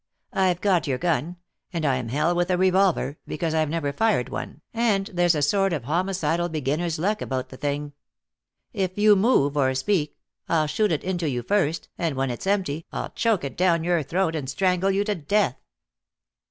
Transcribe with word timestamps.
"I've 0.33 0.61
got 0.61 0.87
your 0.87 0.97
gun, 0.97 1.35
and 1.71 1.85
I 1.85 1.97
am 1.97 2.09
hell 2.09 2.33
with 2.33 2.49
a 2.49 2.57
revolver, 2.57 3.19
because 3.27 3.53
I've 3.53 3.69
never 3.69 3.93
fired 3.93 4.29
one, 4.29 4.61
and 4.73 5.05
there's 5.13 5.35
a 5.35 5.43
sort 5.43 5.73
of 5.73 5.83
homicidal 5.83 6.49
beginner's 6.49 6.97
luck 6.97 7.21
about 7.21 7.49
the 7.49 7.57
thing. 7.57 7.93
If 8.73 8.97
you 8.97 9.15
move 9.15 9.55
or 9.55 9.75
speak, 9.75 10.17
I'll 10.49 10.65
shoot 10.65 10.91
it 10.91 11.03
into 11.03 11.29
you 11.29 11.43
first 11.43 11.87
and 11.99 12.15
when 12.15 12.31
it's 12.31 12.47
empty 12.47 12.87
I'll 12.91 13.09
choke 13.11 13.43
it 13.43 13.55
down 13.55 13.83
your 13.83 14.01
throat 14.01 14.35
and 14.35 14.49
strangle 14.49 14.89
you 14.89 15.03
to 15.03 15.13
death." 15.13 15.57